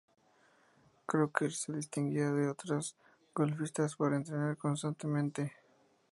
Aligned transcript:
Crocker 1.05 1.53
se 1.53 1.73
distinguía 1.73 2.31
de 2.31 2.49
otras 2.49 2.95
golfistas 3.35 3.95
por 3.95 4.15
entrenar 4.15 4.57
constantemente. 4.57 5.53